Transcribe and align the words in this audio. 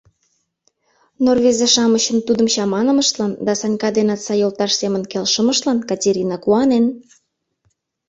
Но 1.23 1.29
рвезе-шамычын 1.37 2.17
тудым 2.27 2.47
чаманымыштлан 2.53 3.31
да 3.45 3.53
Санька 3.59 3.89
денат 3.97 4.19
сай 4.25 4.37
йолташ 4.39 4.71
семын 4.81 5.03
келшымыштлан 5.11 5.77
Катерина 5.89 6.37
куанен. 6.43 6.85